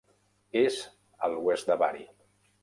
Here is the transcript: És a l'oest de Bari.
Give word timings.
És 0.61 0.79
a 1.27 1.29
l'oest 1.35 1.71
de 1.73 1.79
Bari. 1.85 2.03